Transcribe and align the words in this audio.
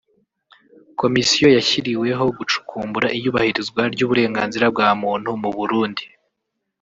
Komisiyo 1.01 1.47
yashyiriweho 1.57 2.25
gucukumbura 2.37 3.07
iyubahirizwa 3.17 3.81
ry’uburenganzira 3.93 4.65
bwa 4.73 4.89
muntu 5.01 5.29
mu 5.41 5.49
Burundi 5.57 6.03